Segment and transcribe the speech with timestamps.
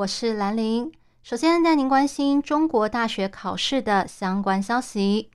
[0.00, 0.90] 我是兰玲。
[1.22, 5.30] 首先带您关心中国大学考试的相关消息。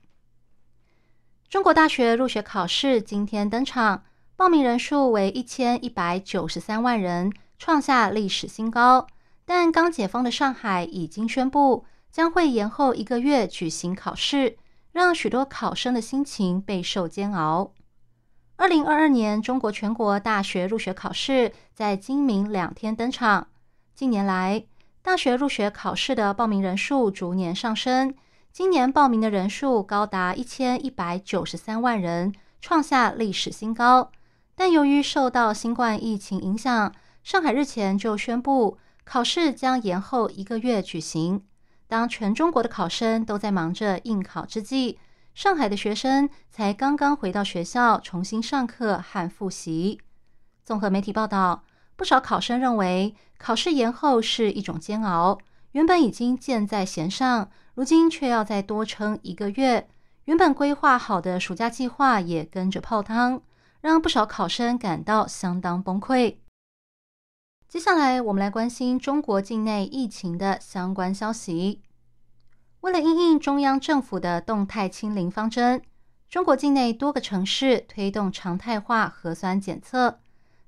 [1.48, 4.02] 中国大学入学考试今天登场，
[4.34, 9.06] 报名人数为一千一百九十三万人，创下历史新高。
[9.44, 14.56] 但刚解封的上海已经宣布将会延后一个月举行考试，
[14.90, 17.70] 让许多考生的心情备受煎熬。
[18.56, 23.46] 二零二二年中国全国大学入学考试在今明两天登场。
[23.96, 24.62] 近年来，
[25.00, 28.14] 大学入学考试的报名人数逐年上升，
[28.52, 34.12] 今年报名的人数高达一千一百九十三万人，创下历史新高。
[34.54, 41.42] 但由于受到新冠疫情影响，上海日前就宣布考试将延后一个月举行。
[41.88, 44.98] 当全中国的考生都在忙着应考之际，
[45.32, 49.98] 上海的学生才刚刚回到学校重新上课和复习。
[50.62, 51.62] 综合媒体报道。
[51.96, 55.38] 不少考生认为，考试延后是一种煎熬。
[55.72, 59.88] 原本已经箭在弦上，如今却要再多撑一个月，
[60.24, 63.42] 原本规划好的暑假计划也跟着泡汤，
[63.80, 66.36] 让不少考生感到相当崩溃。
[67.68, 71.82] 接下来，我们来关心中国境内疫情的相关消息。
[72.80, 75.82] 为了应应中央政府的动态清零方针，
[76.28, 80.20] 中国境内多个城市推动常态化核酸检测。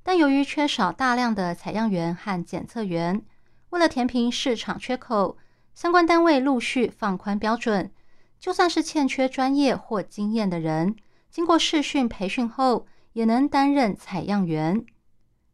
[0.09, 3.21] 但由于缺少大量的采样员和检测员，
[3.69, 5.37] 为了填平市场缺口，
[5.75, 7.93] 相关单位陆续放宽标准。
[8.41, 10.97] 就算是欠缺专业或经验的人，
[11.31, 14.83] 经过试训培训后，也能担任采样员。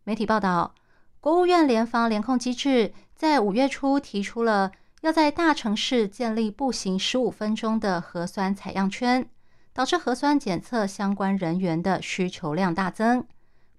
[0.04, 0.76] 媒体报道，
[1.19, 4.70] 国务院联防联控机制在五月初提出了
[5.00, 9.28] 要在大城市建立步行十五分钟的核酸采样圈，
[9.72, 13.26] 导致核酸检测相关人员的需求量大增。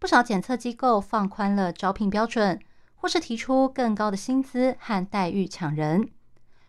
[0.06, 2.62] 不少检测机构放宽了招聘标准，
[2.94, 6.08] 或是提出更高的薪资和待遇抢人。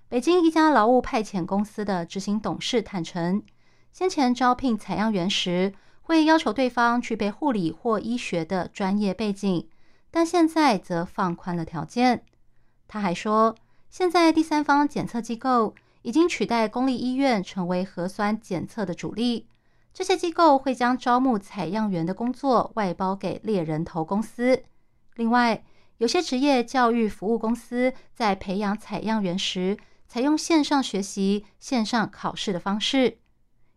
[0.09, 3.43] 北京一家劳务派遣公司的执行董事坦诚，
[3.93, 9.69] 先前招聘采样员时会要求对方具备护理或医学的专业背景，
[10.11, 12.25] 但现在则放宽了条件。
[12.89, 13.55] 他还说，
[13.91, 19.47] 现在第三方检测机构已经取代公立医院成为核酸检测的主力。
[19.97, 24.63] 这些机构会将招募采样员的工作外包给猎人头公司。
[25.15, 25.65] 另外，
[25.97, 33.17] 有些职业教育服务公司在培养采样员时，采用线上学习、线上考试的方式。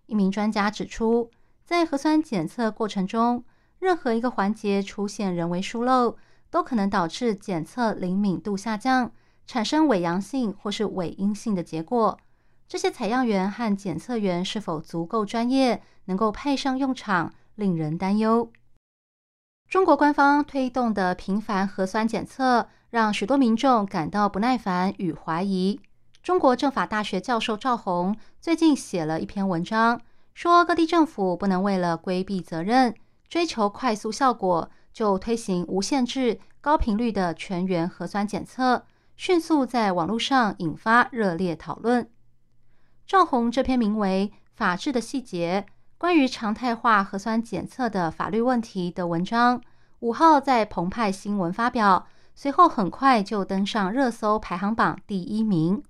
[0.07, 1.31] 一名专家指出，
[1.63, 3.46] 在核酸检测过程中，
[3.80, 6.18] 任何一个环节出现人为疏漏，
[6.50, 9.13] 都可能导致检测灵敏度下降，
[9.47, 12.19] 产生伪阳性或是伪阴性的结果。
[12.68, 18.51] 这些采样员和检测员是否足够专业，能够派上用场，令人担忧。
[19.69, 25.79] 中国官方推动的频繁核酸检测，让许多民众感到不耐烦与怀疑。
[26.23, 30.01] 中国政法大学教授赵红最近写了一篇文章，
[30.33, 32.95] 说各地政府不能为了规避责任、
[33.27, 38.83] 追求快速效果，就推行无限制、高频率的全员核酸检测，
[39.15, 42.09] 迅速在网络上引发热烈讨论。
[43.05, 45.67] 赵红这篇名为《法治的细节：
[45.99, 49.61] 关于常态化核酸检测的法律问题》的文章，
[49.99, 55.83] 五号在澎湃新闻发表，随后很快就登上热搜排行榜第一名。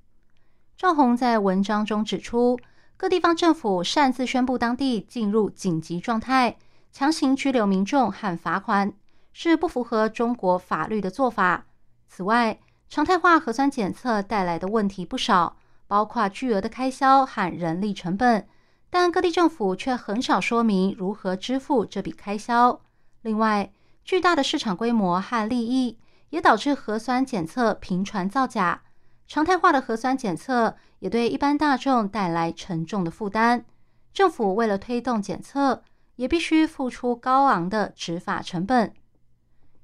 [0.75, 2.59] 赵红在文章中指出，
[2.97, 6.57] 各地方政府擅自宣布当地进入紧急状态，
[6.91, 8.91] 强行拘留民众和罚款，
[9.31, 11.67] 是不符合中国法律的做法。
[12.07, 12.57] 此外，
[12.89, 15.57] 常态化核酸检测带来的问题不少。
[15.85, 18.47] 包括巨额的开销和人力成本，
[18.89, 22.81] 但各地政府却很少说明如何支付这笔开销。
[23.21, 23.71] 另外，
[24.03, 25.97] 巨大的市场规模和利益
[26.29, 28.81] 也导致核酸检测频传造假。
[29.27, 33.63] 常态化的核酸检测也对一般大众带来沉重的负担。
[34.11, 35.83] 政府为了推动检测，
[36.15, 38.93] 也必须付出高昂的执法成本。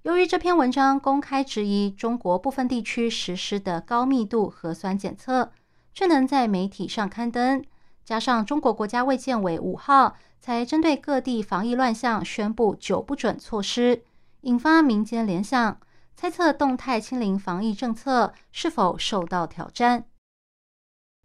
[0.01, 5.51] 由于这篇文章公开质疑中国部分地区实施的高密度核酸检测。
[5.97, 7.63] 却能在媒体上刊登，
[8.05, 14.03] 加上中国国家卫健委五号才针对各地防疫乱象宣布九不准措施，
[14.41, 15.79] 引发民间联想，
[16.15, 20.05] 猜测动态清零防疫政策是否受到挑战。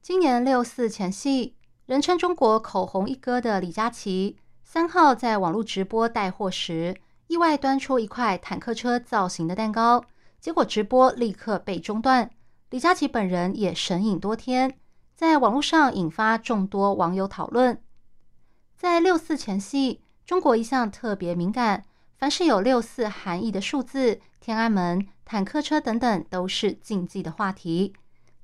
[0.03, 1.55] 今年六四前夕，
[1.85, 6.97] 人称中国口红一哥的李佳琦，三号在网络直播带货时，
[7.27, 10.03] 意外端出一块坦克车造型的蛋糕，
[10.41, 12.31] 结果直播立刻被中断。
[12.71, 14.79] 李佳琦本人也神隐多天，
[15.21, 17.79] 在网络上引发众多网友讨论。
[18.75, 21.85] 在六四前夕，中国一向特别敏感，
[22.17, 27.93] 凡是有六四含义的数字、天安门、坦克车等等，都是禁忌的话题。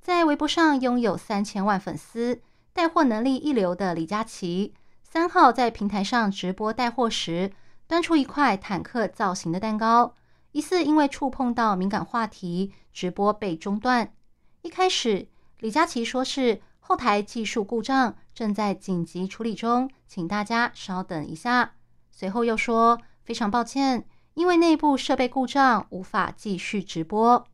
[0.03, 2.43] 在微博上拥有三千万粉丝、
[2.75, 7.53] 带货能力一流的李佳琦，三号在平台上直播带货时，
[7.87, 10.15] 端出一块坦克造型的蛋糕，
[10.53, 14.13] 疑似因为触碰到敏感话题，直播被中断。
[14.61, 15.27] 一开始，
[15.61, 21.73] 李佳琦说是后台技术故障，正在紧急处理中，请大家稍等一下。
[22.13, 27.45] 随后又说非常抱歉，因为内部设备故障，无法继续直播。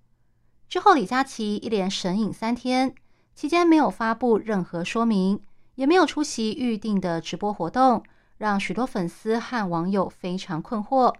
[0.68, 2.94] 之后，李佳琦一连神隐三天，
[3.34, 5.40] 期间没有发布任何说明，
[5.76, 8.04] 也没有出席预定的直播活动，
[8.36, 11.14] 让许多粉丝和网友非常困惑。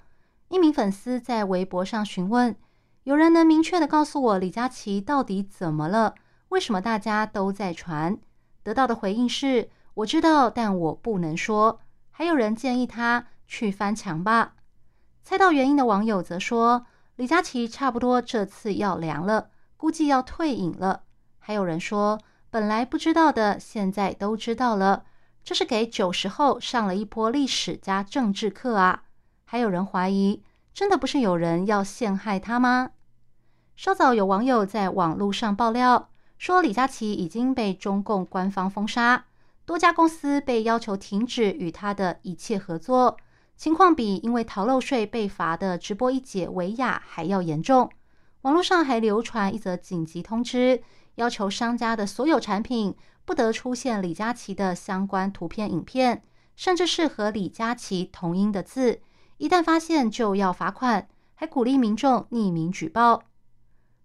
[0.50, 2.54] 一名粉丝在微博上询问。
[3.04, 6.14] 有人能明确的告诉我李佳琦到底怎么了？
[6.52, 8.18] 为什么大家都在传？
[8.62, 11.80] 得到的回应是：我知道，但我不能说。
[12.10, 14.52] 还有人建议他去翻墙吧。
[15.22, 16.84] 猜到原因的网友则说：
[17.16, 21.04] 李佳琦差不多这次要凉了，估计要退隐了。
[21.38, 22.20] 还有人说：
[22.50, 25.04] 本来不知道的，现在都知道了。
[25.42, 29.04] 这是给九十后上了一波历史加政治课啊！
[29.46, 30.42] 还有人怀疑。
[30.74, 32.90] 真的不是有人要陷害他吗？
[33.74, 36.10] 稍早有网友在网络上爆料
[36.42, 39.26] 说，李佳琦已经被中共官方封杀，
[39.64, 43.16] 多家公司被要求停止与他的一切合作，
[43.56, 47.88] 情况比因为逃漏税被罚的直播一姐维亚还要严重。
[48.40, 50.82] 网络上还流传一则紧急通知，
[51.14, 52.92] 要求商家的所有产品
[53.24, 56.24] 不得出现李佳琦的相关图片、影片，
[56.56, 59.00] 甚至是和李佳琦同音的字。
[59.38, 61.06] 一旦发现就要罚款，
[61.36, 63.22] 还鼓励民众匿名举报。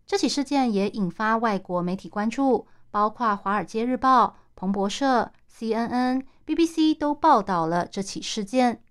[0.07, 4.25] 这起事件也引发外国媒体关注，包括《华尔街日报》、
[4.56, 8.81] 彭博社、CNN、BBC 都报道了这起事件。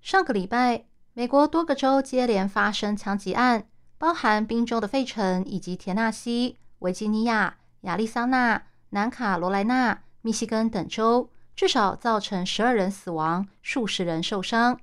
[0.00, 3.66] 上个礼拜，美国多个州接连发生枪击案，
[3.98, 14.78] 包含宾州的费城以及田纳西、维吉尼亚、亚利桑那、南卡罗来纳、密西根等州，至少造成十二人死亡，数十人受伤。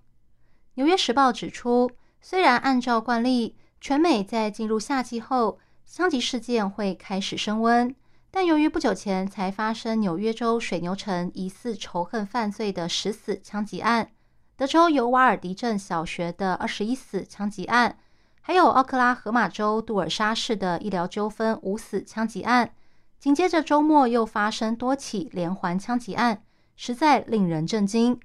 [0.74, 1.90] 纽约时报指出，
[2.20, 7.96] 虽然按照惯例，全美在进入夏季后，枪击事件会开始升温，
[8.30, 14.12] 但由于不久前才发生纽约州水牛城疑似仇恨犯罪的十死枪击案，
[14.56, 17.98] 德州尤瓦尔迪镇小学的二十一死枪击案，
[18.42, 22.74] 还有奥克拉荷马州杜尔沙市的医疗纠纷五死枪击案，
[23.18, 26.44] 紧接着周末又发生多起连环枪击案，
[26.76, 28.20] 实在令人震惊。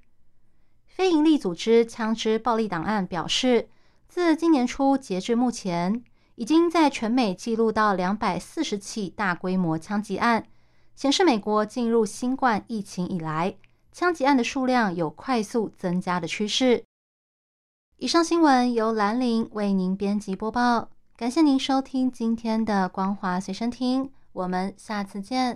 [0.87, 3.69] 非营利组织枪支暴力档案表示，
[4.15, 6.05] 自今年初截至目前，
[6.37, 10.47] 已经在全美记录到两百四十起大规模枪击案，
[10.95, 13.57] 显示美国进入新冠疫情以来，
[13.91, 16.85] 枪击案的数量有快速增加的趋势。
[17.97, 25.53] 以上新闻由兰陵为您编辑播报，感谢您收听今天的光华随身听，我们下次见。